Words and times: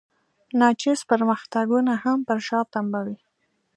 ناچیز 0.59 0.99
پرمختګونه 1.11 1.93
هم 2.03 2.17
پر 2.27 2.39
شا 2.47 2.59
تمبوي. 2.73 3.17